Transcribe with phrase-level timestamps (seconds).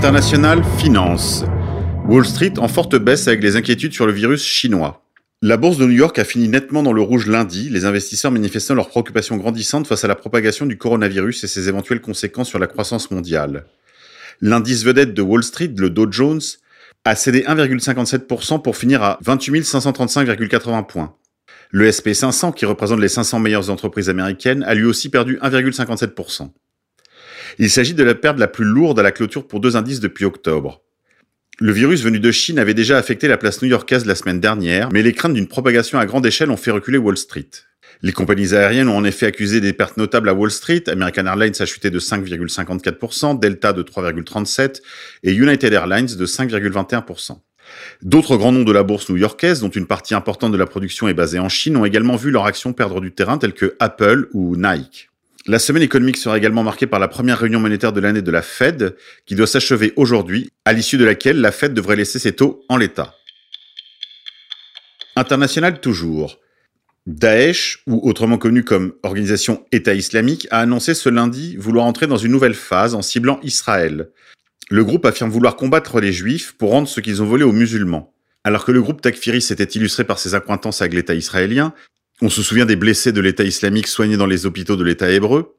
[0.00, 1.44] International Finance.
[2.08, 5.04] Wall Street en forte baisse avec les inquiétudes sur le virus chinois.
[5.42, 8.74] La bourse de New York a fini nettement dans le rouge lundi, les investisseurs manifestant
[8.74, 12.66] leurs préoccupations grandissantes face à la propagation du coronavirus et ses éventuelles conséquences sur la
[12.66, 13.66] croissance mondiale.
[14.40, 16.40] L'indice vedette de Wall Street, le Dow Jones,
[17.04, 21.14] a cédé 1,57% pour finir à 28 535,80 points.
[21.72, 26.48] Le SP500, qui représente les 500 meilleures entreprises américaines, a lui aussi perdu 1,57%.
[27.58, 30.24] Il s'agit de la perte la plus lourde à la clôture pour deux indices depuis
[30.24, 30.82] octobre.
[31.58, 35.02] Le virus venu de Chine avait déjà affecté la place new-yorkaise la semaine dernière, mais
[35.02, 37.50] les craintes d'une propagation à grande échelle ont fait reculer Wall Street.
[38.02, 40.84] Les compagnies aériennes ont en effet accusé des pertes notables à Wall Street.
[40.88, 44.80] American Airlines a chuté de 5,54%, Delta de 3,37%
[45.22, 47.40] et United Airlines de 5,21%.
[48.00, 51.14] D'autres grands noms de la bourse new-yorkaise, dont une partie importante de la production est
[51.14, 54.56] basée en Chine, ont également vu leur action perdre du terrain, tels que Apple ou
[54.56, 55.09] Nike.
[55.50, 58.40] La semaine économique sera également marquée par la première réunion monétaire de l'année de la
[58.40, 58.94] Fed,
[59.26, 62.76] qui doit s'achever aujourd'hui, à l'issue de laquelle la Fed devrait laisser ses taux en
[62.76, 63.16] l'état.
[65.16, 66.38] International toujours.
[67.06, 72.16] Daesh, ou autrement connu comme organisation État islamique, a annoncé ce lundi vouloir entrer dans
[72.16, 74.10] une nouvelle phase en ciblant Israël.
[74.70, 78.14] Le groupe affirme vouloir combattre les juifs pour rendre ce qu'ils ont volé aux musulmans.
[78.44, 81.74] Alors que le groupe Takfiri s'était illustré par ses accointances avec l'État israélien,
[82.22, 85.54] on se souvient des blessés de l'État islamique soignés dans les hôpitaux de l'État hébreu.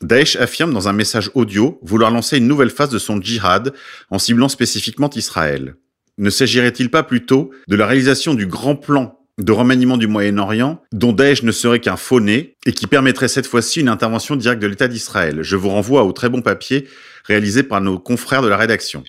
[0.00, 3.72] Daesh affirme dans un message audio vouloir lancer une nouvelle phase de son djihad
[4.10, 5.76] en ciblant spécifiquement Israël.
[6.18, 11.12] Ne s'agirait-il pas plutôt de la réalisation du grand plan de remaniement du Moyen-Orient dont
[11.12, 14.88] Daesh ne serait qu'un faux et qui permettrait cette fois-ci une intervention directe de l'État
[14.88, 15.42] d'Israël?
[15.42, 16.88] Je vous renvoie au très bon papier
[17.24, 19.02] réalisé par nos confrères de la rédaction.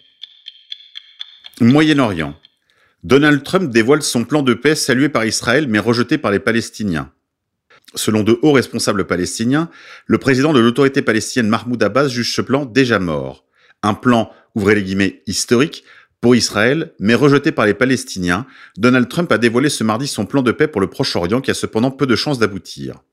[1.62, 2.36] Moyen-Orient.
[3.06, 7.12] Donald Trump dévoile son plan de paix salué par Israël mais rejeté par les Palestiniens.
[7.94, 9.70] Selon de hauts responsables palestiniens,
[10.08, 13.46] le président de l'autorité palestinienne Mahmoud Abbas juge ce plan déjà mort.
[13.84, 15.84] Un plan, ouvrez les guillemets, historique
[16.20, 20.42] pour Israël, mais rejeté par les Palestiniens, Donald Trump a dévoilé ce mardi son plan
[20.42, 23.04] de paix pour le Proche-Orient qui a cependant peu de chances d'aboutir.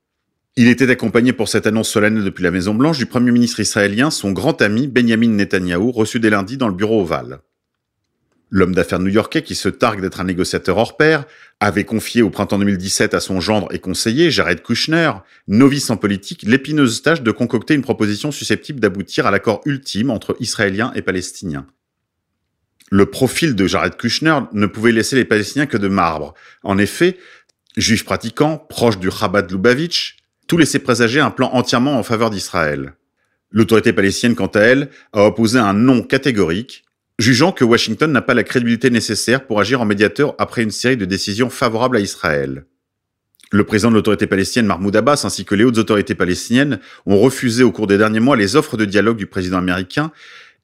[0.57, 4.33] Il était accompagné pour cette annonce solennelle depuis la Maison-Blanche du Premier ministre israélien, son
[4.33, 7.41] grand ami Benjamin Netanyahou, reçu dès lundi dans le bureau ovale.
[8.55, 11.25] L'homme d'affaires new-yorkais, qui se targue d'être un négociateur hors pair,
[11.59, 15.13] avait confié au printemps 2017 à son gendre et conseiller, Jared Kushner,
[15.49, 20.37] novice en politique, l'épineuse tâche de concocter une proposition susceptible d'aboutir à l'accord ultime entre
[20.39, 21.67] Israéliens et Palestiniens.
[22.91, 26.35] Le profil de Jared Kushner ne pouvait laisser les Palestiniens que de marbre.
[26.63, 27.17] En effet,
[27.79, 32.97] juif pratiquant, proche du Chabad Lubavitch, tout laissait présager un plan entièrement en faveur d'Israël.
[33.51, 36.85] L'autorité palestinienne, quant à elle, a opposé un non catégorique,
[37.23, 40.97] jugeant que Washington n'a pas la crédibilité nécessaire pour agir en médiateur après une série
[40.99, 42.67] de décisions favorables à Israël.
[43.51, 47.63] Le président de l'autorité palestinienne Mahmoud Abbas ainsi que les hautes autorités palestiniennes ont refusé
[47.63, 50.11] au cours des derniers mois les offres de dialogue du président américain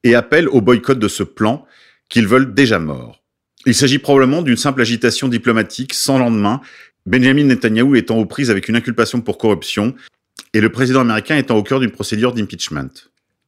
[0.03, 1.65] et appellent au boycott de ce plan
[2.09, 3.23] qu'ils veulent déjà mort.
[3.65, 6.61] Il s'agit probablement d'une simple agitation diplomatique sans lendemain,
[7.05, 9.93] Benjamin Netanyahu étant aux prises avec une inculpation pour corruption
[10.53, 12.89] et le président américain étant au cœur d'une procédure d'impeachment.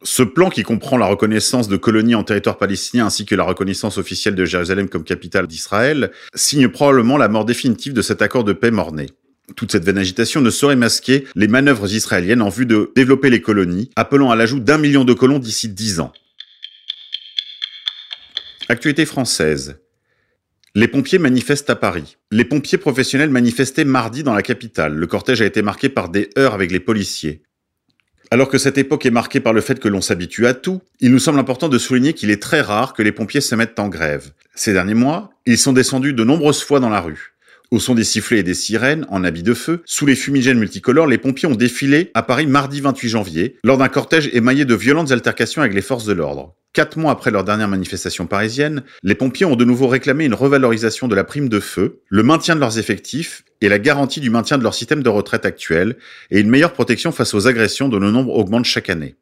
[0.04, 4.00] Ce plan, qui comprend la reconnaissance de colonies en territoire palestinien ainsi que la reconnaissance
[4.00, 8.54] officielle de Jérusalem comme capitale d'Israël, signe probablement la mort définitive de cet accord de
[8.54, 9.08] paix mort-né.
[9.56, 13.42] Toute cette vaine agitation ne saurait masquer les manœuvres israéliennes en vue de développer les
[13.42, 16.14] colonies, appelant à l'ajout d'un million de colons d'ici dix ans.
[18.70, 19.82] Actualité française.
[20.74, 22.18] Les pompiers manifestent à Paris.
[22.32, 24.96] Les pompiers professionnels manifestaient mardi dans la capitale.
[24.96, 27.44] Le cortège a été marqué par des heurts avec les policiers.
[28.34, 31.12] Alors que cette époque est marquée par le fait que l'on s'habitue à tout, il
[31.12, 33.90] nous semble important de souligner qu'il est très rare que les pompiers se mettent en
[33.90, 34.32] grève.
[34.56, 37.31] Ces derniers mois, ils sont descendus de nombreuses fois dans la rue.
[37.72, 41.08] Au son des sifflets et des sirènes, en habits de feu, sous les fumigènes multicolores,
[41.08, 45.14] les pompiers ont défilé à Paris mardi 28 janvier, lors d'un cortège émaillé de violentes
[45.14, 46.54] altercations avec les forces de l'ordre.
[46.74, 51.08] Quatre mois après leur dernière manifestation parisienne, les pompiers ont de nouveau réclamé une revalorisation
[51.08, 54.58] de la prime de feu, le maintien de leurs effectifs et la garantie du maintien
[54.58, 55.96] de leur système de retraite actuel
[56.30, 59.16] et une meilleure protection face aux agressions dont le nombre augmente chaque année.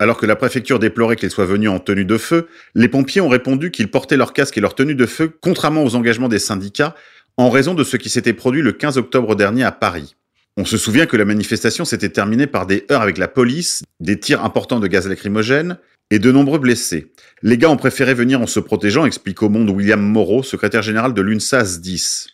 [0.00, 3.28] Alors que la préfecture déplorait qu'ils soient venus en tenue de feu, les pompiers ont
[3.28, 6.96] répondu qu'ils portaient leur casque et leur tenue de feu contrairement aux engagements des syndicats
[7.36, 10.14] en raison de ce qui s'était produit le 15 octobre dernier à Paris.
[10.56, 14.20] On se souvient que la manifestation s'était terminée par des heurts avec la police, des
[14.20, 15.78] tirs importants de gaz lacrymogène,
[16.10, 17.12] et de nombreux blessés.
[17.42, 21.14] Les gars ont préféré venir en se protégeant, explique au monde William Moreau, secrétaire général
[21.14, 22.28] de l'UNSAS 10.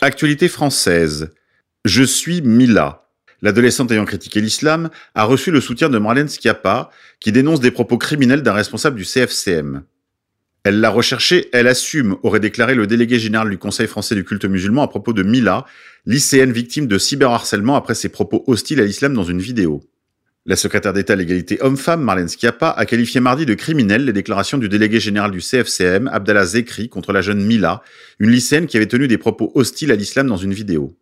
[0.00, 1.30] Actualité française.
[1.84, 3.08] Je suis Mila.
[3.40, 6.90] L'adolescente ayant critiqué l'islam a reçu le soutien de Marlène Schiappa,
[7.20, 9.84] qui dénonce des propos criminels d'un responsable du CFCM.
[10.68, 14.44] Elle l'a recherché, elle assume, aurait déclaré le délégué général du Conseil français du culte
[14.44, 15.64] musulman à propos de Mila,
[16.04, 19.82] lycéenne victime de cyberharcèlement après ses propos hostiles à l'islam dans une vidéo.
[20.44, 24.58] La secrétaire d'État à l'égalité homme-femme, Marlène Schiappa, a qualifié mardi de criminel les déclarations
[24.58, 27.82] du délégué général du CFCM, Abdallah Zekri, contre la jeune Mila,
[28.18, 30.94] une lycéenne qui avait tenu des propos hostiles à l'islam dans une vidéo.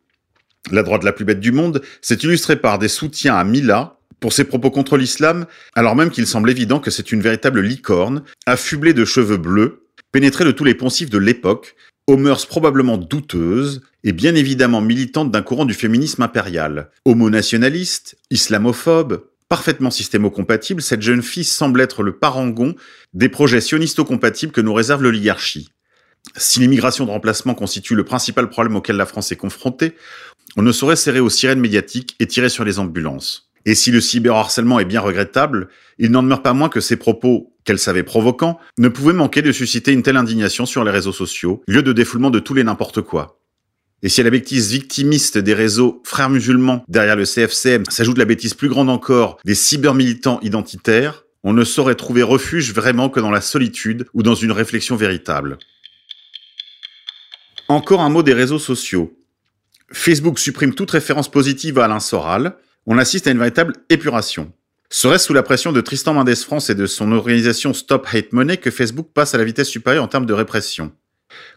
[0.71, 4.33] La droite la plus bête du monde s'est illustrée par des soutiens à Mila pour
[4.33, 8.95] ses propos contre l'islam, alors même qu'il semble évident que c'est une véritable licorne, affublée
[8.95, 11.77] de cheveux bleus, pénétrée de tous les poncifs de l'époque,
[12.07, 16.91] aux mœurs probablement douteuses et bien évidemment militante d'un courant du féminisme impérial.
[17.05, 22.75] Homo-nationaliste, islamophobe, Parfaitement systémo-compatible, cette jeune fille semble être le parangon
[23.15, 25.69] des projets sionisto-compatibles que nous réserve l'oligarchie.
[26.37, 29.95] Si l'immigration de remplacement constitue le principal problème auquel la France est confrontée,
[30.57, 33.46] on ne saurait serrer aux sirènes médiatiques et tirer sur les ambulances.
[33.67, 35.69] Et si le cyberharcèlement est bien regrettable,
[35.99, 39.53] il n'en demeure pas moins que ces propos, qu'elle savait provoquants, ne pouvaient manquer de
[39.53, 43.03] susciter une telle indignation sur les réseaux sociaux, lieu de défoulement de tous les n'importe
[43.03, 43.41] quoi.
[44.03, 48.25] Et si à la bêtise victimiste des réseaux frères musulmans derrière le CFCM s'ajoute la
[48.25, 53.31] bêtise plus grande encore des cybermilitants identitaires, on ne saurait trouver refuge vraiment que dans
[53.31, 55.59] la solitude ou dans une réflexion véritable.
[57.69, 59.19] Encore un mot des réseaux sociaux.
[59.93, 62.57] Facebook supprime toute référence positive à Alain Soral.
[62.89, 64.53] On assiste à une véritable épuration.
[64.91, 68.59] Serait-ce sous la pression de Tristan Mendes France et de son organisation Stop Hate Money
[68.59, 70.93] que Facebook passe à la vitesse supérieure en termes de répression?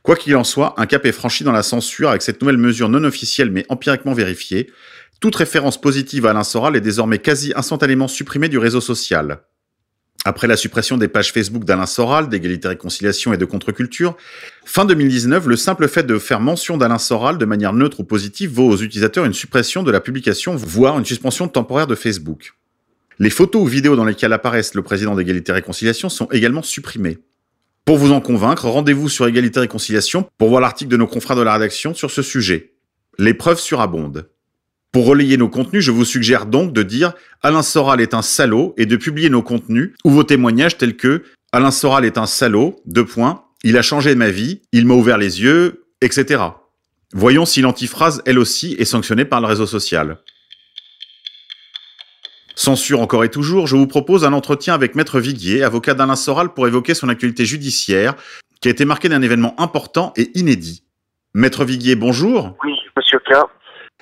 [0.01, 2.89] Quoi qu'il en soit, un cap est franchi dans la censure avec cette nouvelle mesure
[2.89, 4.71] non officielle mais empiriquement vérifiée.
[5.21, 9.43] Toute référence positive à Alain Soral est désormais quasi instantanément supprimée du réseau social.
[10.25, 14.17] Après la suppression des pages Facebook d'Alain Soral, d'égalité réconciliation et de contre-culture,
[14.65, 18.51] fin 2019, le simple fait de faire mention d'Alain Soral de manière neutre ou positive
[18.51, 22.53] vaut aux utilisateurs une suppression de la publication, voire une suspension temporaire de Facebook.
[23.17, 27.19] Les photos ou vidéos dans lesquelles apparaissent le président d'égalité réconciliation sont également supprimées.
[27.85, 31.41] Pour vous en convaincre, rendez-vous sur Égalité Réconciliation pour voir l'article de nos confrères de
[31.41, 32.73] la rédaction sur ce sujet.
[33.17, 34.29] Les preuves surabondent.
[34.91, 37.13] Pour relayer nos contenus, je vous suggère donc de dire
[37.43, 41.23] Alain Soral est un salaud et de publier nos contenus ou vos témoignages tels que
[41.51, 45.19] Alain Soral est un salaud, deux points, il a changé ma vie, il m'a ouvert
[45.19, 46.43] les yeux, etc.
[47.13, 50.17] Voyons si l'antiphrase, elle aussi, est sanctionnée par le réseau social.
[52.55, 56.53] Censure encore et toujours, je vous propose un entretien avec Maître Viguier, avocat d'Alain Soral,
[56.53, 58.15] pour évoquer son actualité judiciaire,
[58.59, 60.83] qui a été marquée d'un événement important et inédit.
[61.33, 62.57] Maître Viguier, bonjour.
[62.63, 63.33] Oui, monsieur K.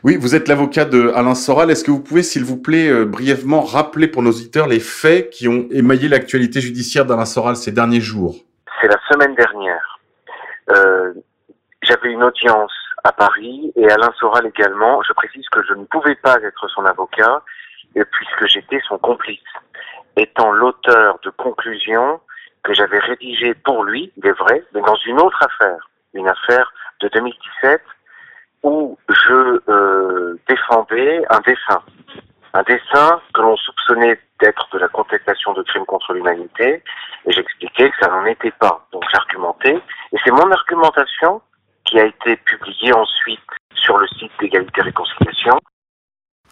[0.03, 1.71] Oui, vous êtes l'avocat de Alain Soral.
[1.71, 5.31] Est-ce que vous pouvez, s'il vous plaît, euh, brièvement rappeler pour nos auditeurs les faits
[5.31, 8.35] qui ont émaillé l'actualité judiciaire d'Alain Soral ces derniers jours?
[8.79, 9.99] C'est la semaine dernière.
[10.69, 11.13] Euh,
[11.81, 12.71] J'avais une audience
[13.03, 15.01] à Paris et Alain Soral également.
[15.01, 17.41] Je précise que je ne pouvais pas être son avocat
[17.95, 19.39] puisque j'étais son complice,
[20.15, 22.19] étant l'auteur de conclusions
[22.63, 26.71] que j'avais rédigées pour lui, il est vrai, mais dans une autre affaire, une affaire
[27.01, 27.81] de 2017
[28.63, 31.81] où je euh, défendais un dessin.
[32.53, 36.83] Un dessin que l'on soupçonnait d'être de la contestation de crimes contre l'humanité,
[37.25, 38.87] et j'expliquais que ça n'en était pas.
[38.91, 41.41] Donc j'argumentais, et c'est mon argumentation
[41.85, 43.39] qui a été publiée ensuite
[43.73, 45.59] sur le site d'égalité réconciliation,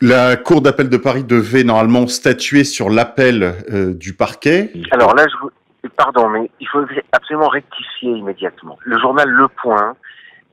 [0.02, 4.72] la Cour d'appel de Paris devait normalement statuer sur l'appel euh, du parquet.
[4.92, 5.50] Alors là, je vous...
[5.96, 8.78] pardon, mais il faut absolument rectifier immédiatement.
[8.82, 9.96] Le journal Le Point,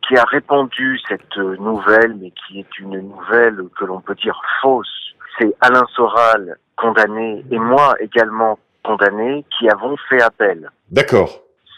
[0.06, 5.14] qui a répandu cette nouvelle, mais qui est une nouvelle que l'on peut dire fausse,
[5.38, 10.68] c'est Alain Soral condamné et moi également condamné qui avons fait appel.
[10.90, 11.30] D'accord.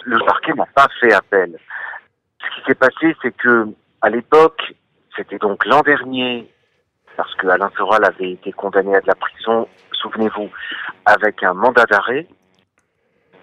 [0.04, 1.58] Le parquet n'a pas fait appel.
[2.40, 3.68] Ce qui s'est passé, c'est que
[4.00, 4.74] à l'époque,
[5.16, 6.50] c'était donc l'an dernier,
[7.16, 10.50] parce que Alain Soral avait été condamné à de la prison, souvenez-vous,
[11.06, 12.26] avec un mandat d'arrêt.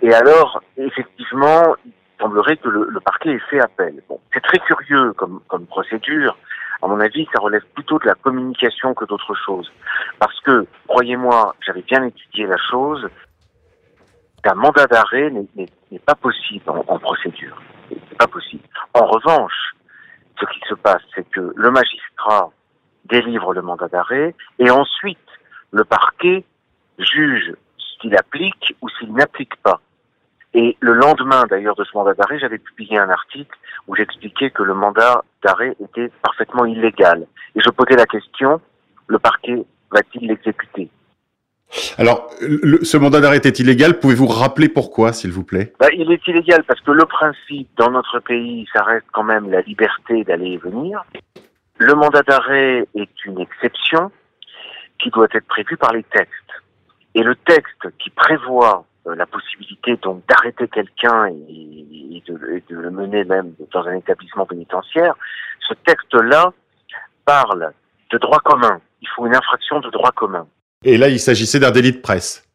[0.02, 1.76] Et alors, effectivement,
[2.22, 4.02] semblerait que le, parquet ait fait appel.
[4.08, 6.38] Bon, c'est très curieux comme, comme procédure.
[6.82, 9.72] À mon avis, ça relève plutôt de la communication que d'autre chose.
[10.20, 13.08] Parce que, croyez-moi, j'avais bien étudié la chose,
[14.44, 17.62] un mandat d'arrêt n'est pas possible en, en procédure.
[17.90, 18.64] C'est pas possible.
[18.94, 19.76] En revanche,
[20.40, 22.50] ce qui se passe, c'est que le magistrat
[23.06, 25.20] délivre le mandat d'arrêt et ensuite
[25.72, 26.44] le parquet
[26.98, 29.80] juge s'il applique ou s'il n'applique pas.
[30.54, 34.64] Et le lendemain d'ailleurs de ce mandat d'arrêt, j'avais publié un article où j'expliquais que
[34.64, 37.26] le mandat d'arrêt était parfaitement illégal.
[37.56, 38.60] Et je posais la question,
[39.08, 40.90] le parquet va-t-il l'exécuter?
[41.98, 42.30] Alors,
[42.82, 44.00] ce mandat d'arrêt est illégal.
[44.00, 45.74] Pouvez-vous rappeler pourquoi, s'il vous plaît?
[45.80, 49.50] Bah, Il est illégal parce que le principe dans notre pays, ça reste quand même
[49.50, 51.04] la liberté d'aller et venir.
[51.78, 54.12] Le mandat d'arrêt est une exception
[55.00, 56.34] qui doit être prévue par les textes.
[57.16, 62.38] Et le texte qui prévoit la possibilité donc d'arrêter quelqu'un et, de,
[62.70, 65.16] le mener même dans un établissement pénitentiaire,
[65.68, 66.54] ce texte-là
[67.26, 67.72] parle
[68.12, 68.80] de droit commun.
[69.02, 70.48] Il faut une infraction de droit commun.
[70.84, 72.48] Et là, il s'agissait d'un délit de presse.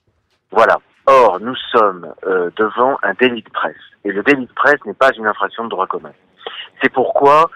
[0.51, 0.79] Voilà.
[1.07, 3.77] Or, nous sommes euh, devant un délit de presse.
[4.05, 6.13] Et le délit de presse n'est pas une infraction de droit commun.
[6.83, 7.51] C'est pourquoi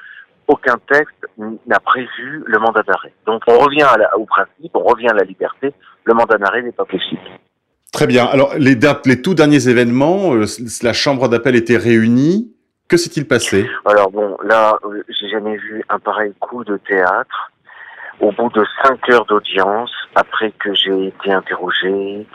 [0.48, 3.12] aucun texte n'a prévu le mandat d'arrêt.
[3.26, 5.72] Donc on revient au principe, on revient à la liberté,
[6.04, 7.20] le mandat d'arrêt n'est pas possible.
[7.92, 8.24] Très bien.
[8.24, 10.44] Alors les, les tout derniers événements, euh,
[10.82, 12.54] la chambre d'appel était réunie.
[12.88, 13.68] Que s'est-il passé?
[13.84, 17.50] Alors bon, là, euh, j'ai jamais vu un pareil coup de théâtre.
[18.20, 22.26] Au bout de cinq heures d'audience, après que j'ai été interrogé,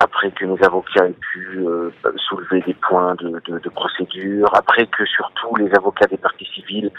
[0.00, 1.90] après que mes avocats aient pu euh,
[2.28, 6.90] soulever des points de, de, de, procédure, après que surtout les avocats des parties civiles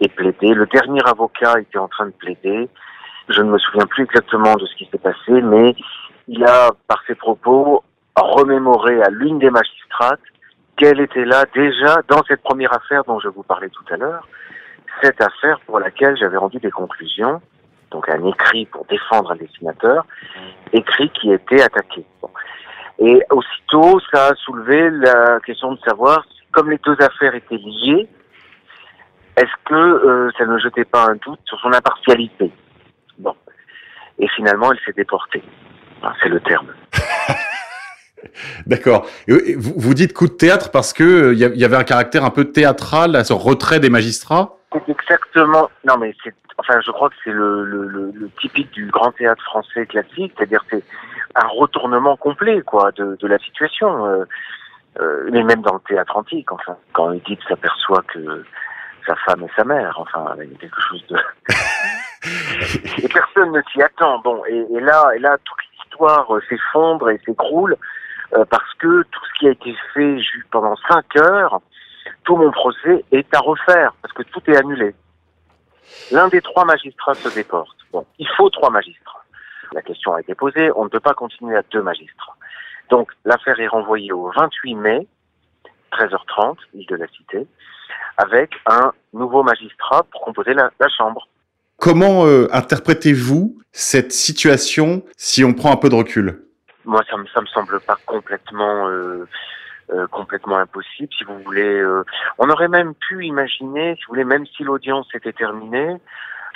[0.00, 0.54] aient plaidé.
[0.54, 2.68] Le dernier avocat était en train de plaider.
[3.28, 5.74] Je ne me souviens plus exactement de ce qui s'est passé, mais
[6.28, 7.84] il a, par ses propos,
[8.16, 10.20] remémoré à l'une des magistrates
[10.76, 14.26] qu'elle était là déjà dans cette première affaire dont je vous parlais tout à l'heure,
[15.02, 17.40] cette affaire pour laquelle j'avais rendu des conclusions,
[17.90, 20.04] donc un écrit pour défendre un dessinateur,
[20.72, 22.04] écrit qui était attaqué.
[22.98, 28.08] Et aussitôt, ça a soulevé la question de savoir, comme les deux affaires étaient liées,
[29.36, 32.50] est-ce que euh, ça ne jetait pas un doute sur son impartialité?
[33.18, 33.34] Bon.
[34.18, 35.42] Et finalement, elle s'est déportée.
[36.22, 36.68] C'est le terme.
[38.66, 39.06] D'accord.
[39.28, 43.16] Vous, dites coup de théâtre parce que il y, avait un caractère un peu théâtral
[43.16, 44.56] à ce retrait des magistrats?
[44.72, 45.70] C'est exactement.
[45.84, 46.34] Non, mais c'est.
[46.58, 50.64] Enfin, je crois que c'est le, le, le, typique du grand théâtre français classique, c'est-à-dire
[50.70, 50.82] c'est
[51.34, 54.06] un retournement complet, quoi, de, de la situation.
[54.06, 54.24] Euh,
[55.00, 58.42] euh, mais même dans le théâtre antique, enfin, quand Édith s'aperçoit que
[59.06, 61.16] sa femme est sa mère, enfin, il y a quelque chose de.
[63.04, 64.20] et personne ne s'y attend.
[64.20, 65.58] Bon, et, et là, et là, toute
[66.02, 67.76] euh, s'effondre et s'écroule
[68.34, 70.18] euh, parce que tout ce qui a été fait
[70.50, 71.60] pendant cinq heures,
[72.24, 74.94] tout mon procès est à refaire parce que tout est annulé.
[76.10, 77.76] L'un des trois magistrats se déporte.
[77.92, 79.24] Bon, il faut trois magistrats.
[79.72, 82.36] La question a été posée, on ne peut pas continuer à deux magistrats.
[82.90, 85.06] Donc l'affaire est renvoyée au 28 mai,
[85.92, 87.46] 13h30, île de la Cité,
[88.16, 91.28] avec un nouveau magistrat pour composer la, Chambre.
[91.78, 96.42] Comment euh, interprétez-vous cette situation si on prend un peu de recul?
[96.86, 99.28] Moi, ça me ça me semble pas complètement euh,
[99.90, 101.12] euh, complètement impossible.
[101.16, 102.02] Si vous voulez, euh,
[102.38, 105.96] on aurait même pu imaginer, si vous voulez, même si l'audience était terminée,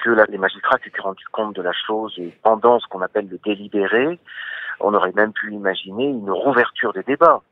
[0.02, 4.18] que les magistrats s'étaient rendus compte de la chose pendant ce qu'on appelle le délibéré,
[4.80, 7.42] on aurait même pu imaginer une rouverture des débats.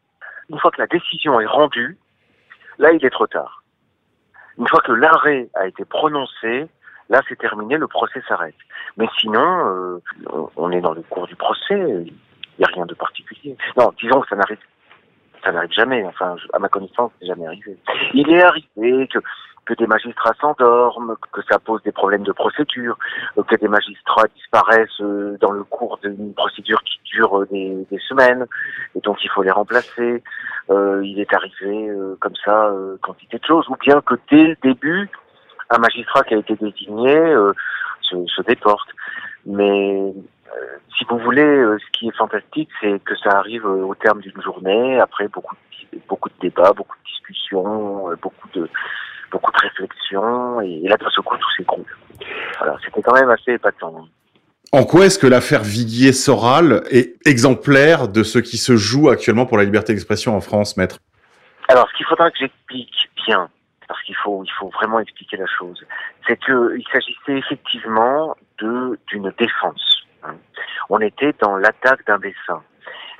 [0.48, 1.98] Une fois que la décision est rendue,
[2.78, 3.62] là, il est trop tard.
[4.56, 6.68] Une fois que l'arrêt a été prononcé,
[7.08, 8.54] là, c'est terminé, le procès s'arrête.
[8.96, 10.00] Mais sinon,
[10.56, 11.78] on est dans le cours du procès.
[11.78, 12.12] Il
[12.58, 13.56] n'y a rien de particulier.
[13.76, 14.58] Non, disons que ça n'arrive
[15.44, 16.04] ça n'arrive jamais.
[16.04, 17.76] Enfin, à ma connaissance, c'est jamais arrivé.
[18.14, 19.08] Il est arrivé
[19.68, 22.96] que des magistrats s'endorment, que ça pose des problèmes de procédure,
[23.36, 28.46] que des magistrats disparaissent euh, dans le cours d'une procédure qui dure euh, des, semaines,
[28.96, 30.22] et donc il faut les remplacer.
[30.70, 34.44] Euh, il est arrivé euh, comme ça euh, quantité de choses, ou bien que dès
[34.44, 35.10] le début,
[35.70, 37.14] un magistrat qui a été désigné
[38.02, 38.88] se, se, déporte.
[39.46, 40.12] Mais
[40.98, 44.20] si vous voulez, euh, ce qui est fantastique, c'est que ça arrive euh, au terme
[44.20, 45.54] d'une journée, après beaucoup
[45.92, 48.68] de, beaucoup de débats, beaucoup de discussions, euh, beaucoup de
[49.30, 51.84] beaucoup de réflexions, et, là, d'un seul coup, tout s'écroule.
[52.58, 54.08] Voilà, c'était quand même assez épatant.
[54.72, 59.58] En quoi est-ce que l'affaire Viguier-Soral est exemplaire de ce qui se joue actuellement pour
[59.58, 60.98] la liberté d'expression en France, maître?
[61.68, 63.50] Alors, ce qu'il faudra que j'explique bien,
[63.88, 65.84] parce qu'il faut, il faut vraiment expliquer la chose,
[66.26, 69.98] c'est qu'il s'agissait effectivement d'une défense
[70.88, 72.62] on était dans l'attaque d'un dessin.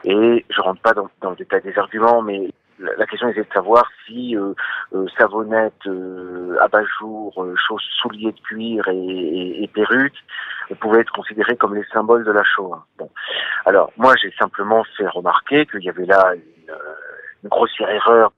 [0.04, 2.48] Et je rentre pas dans, le détail des arguments, mais
[2.78, 4.54] la, question était de savoir si euh,
[4.94, 7.54] euh, savonnette, euh, abat-jour, euh,
[8.00, 10.14] souliers de cuir et, et, perruque
[10.78, 12.86] pouvaient être considérés comme les symboles de la Shoah.
[12.98, 13.10] Bon.
[13.66, 16.74] Alors, moi, j'ai simplement fait remarquer qu'il y avait là une,
[17.42, 18.32] une grossière erreur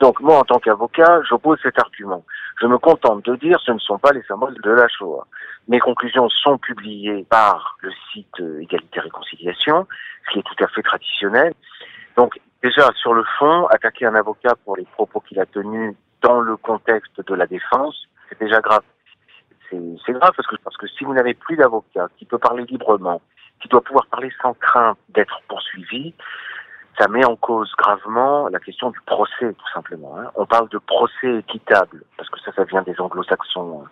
[0.00, 2.24] donc moi, en tant qu'avocat, j'oppose cet argument.
[2.60, 5.26] Je me contente de dire ce ne sont pas les symboles de la Shoah.
[5.68, 9.86] Mes conclusions sont publiées par le site Égalité et Réconciliation,
[10.26, 11.54] ce qui est tout à fait traditionnel.
[12.16, 16.40] Donc déjà, sur le fond, attaquer un avocat pour les propos qu'il a tenus dans
[16.40, 18.82] le contexte de la défense, c'est déjà grave.
[19.70, 23.20] C'est grave parce que, parce que si vous n'avez plus d'avocat qui peut parler librement,
[23.60, 26.14] qui doit pouvoir parler sans crainte d'être poursuivi,
[26.98, 30.18] ça met en cause gravement la question du procès, tout simplement.
[30.18, 30.30] Hein.
[30.34, 33.88] On parle de procès équitable, parce que ça, ça vient des anglo-saxons, hein.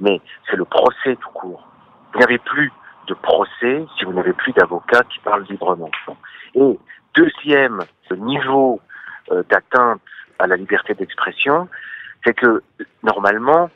[0.00, 1.66] mais c'est le procès tout court.
[2.12, 2.70] Vous n'avez plus
[3.08, 5.90] de procès si vous n'avez plus d'avocats qui parlent librement.
[6.54, 6.78] Et
[7.14, 7.80] deuxième
[8.12, 8.80] niveau
[9.30, 10.00] euh, d'atteinte
[10.38, 11.68] à la liberté d'expression,
[12.24, 12.62] c'est que
[13.02, 13.70] normalement,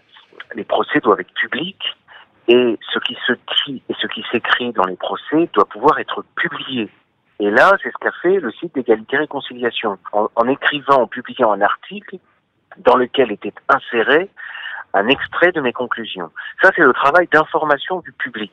[0.55, 1.97] les procès doivent être publics
[2.49, 3.33] Et ce qui se
[3.67, 6.89] dit et ce qui s'écrit dans les procès doit pouvoir être publié.
[7.41, 11.53] Et là, c'est ce qu'a fait le site d'égalité et réconciliation, en, écrivant, en publiant
[11.53, 12.17] un article
[12.79, 14.31] dans lequel était inséré
[14.95, 16.31] un extrait de mes conclusions.
[16.63, 18.53] Ça, c'est le travail d'information du public.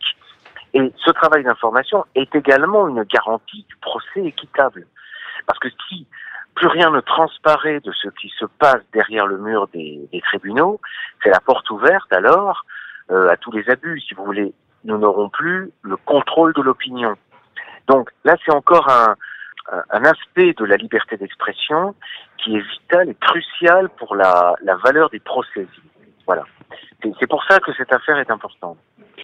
[0.73, 4.85] Et ce travail d'information est également une garantie du procès équitable.
[5.47, 6.05] Parce que si
[6.53, 10.79] plus rien ne transparaît de ce qui se passe derrière le mur des, des tribunaux,
[11.23, 12.65] c'est la porte ouverte alors
[13.11, 14.53] euh, à tous les abus, si vous voulez.
[14.83, 17.15] Nous n'aurons plus le contrôle de l'opinion.
[17.87, 19.15] Donc là, c'est encore un,
[19.89, 21.95] un aspect de la liberté d'expression
[22.37, 25.67] qui est vital et crucial pour la, la valeur des procès.
[26.25, 26.43] Voilà.
[27.19, 28.77] C'est pour ça que cette affaire est importante.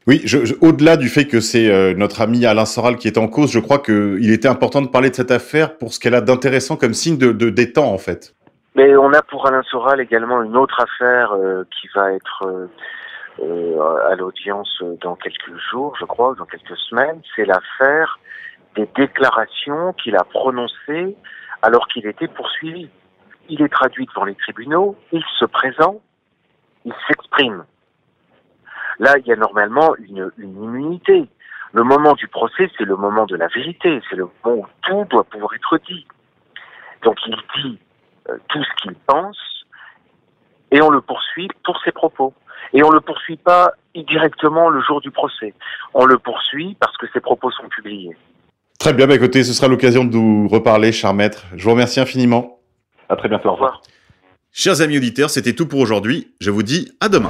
[0.08, 3.18] Oui, je, je, au-delà du fait que c'est euh, notre ami Alain Soral qui est
[3.18, 6.16] en cause, je crois qu'il était important de parler de cette affaire pour ce qu'elle
[6.16, 8.34] a d'intéressant comme signe de, temps, en fait.
[8.76, 12.68] Mais on a pour Alain Soral également une autre affaire euh, qui va être euh
[13.40, 17.22] à l'audience dans quelques jours, je crois, dans quelques semaines.
[17.36, 18.20] C'est l'affaire
[18.76, 21.16] des déclarations qu'il a prononcées
[21.62, 22.90] alors qu'il était poursuivi.
[23.50, 26.02] Il est traduit devant les tribunaux, il se présente,
[26.86, 27.66] il s'exprime.
[29.00, 31.28] Là, il y a normalement une, une immunité.
[31.74, 35.06] Le moment du procès, c'est le moment de la vérité, c'est le moment où tout
[35.10, 36.06] doit pouvoir être dit.
[37.04, 37.80] Donc il dit
[38.30, 39.66] euh, tout ce qu'il pense
[40.72, 42.34] et on le poursuit pour ses propos.
[42.74, 45.54] Et on le poursuit pas directement le jour du procès.
[45.94, 48.16] On le poursuit parce que ses propos sont publiés.
[48.82, 51.46] Très bien, bah écoutez, ce sera l'occasion de nous reparler, cher maître.
[51.56, 52.58] Je vous remercie infiniment.
[53.10, 53.50] À très bientôt.
[53.50, 53.84] Au revoir.
[54.52, 56.34] Chers amis auditeurs, c'était tout pour aujourd'hui.
[56.42, 57.30] Je vous dis à demain.